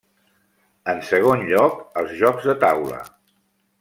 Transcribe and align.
En 0.93 1.03
segon 1.09 1.45
lloc, 1.51 1.77
els 2.03 2.17
jocs 2.23 2.49
de 2.53 2.57
taula. 2.65 3.03